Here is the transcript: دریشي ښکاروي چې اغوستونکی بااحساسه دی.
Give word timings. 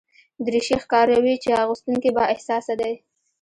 دریشي 0.45 0.75
ښکاروي 0.83 1.35
چې 1.43 1.49
اغوستونکی 1.63 2.09
بااحساسه 2.15 2.73
دی. 2.81 2.93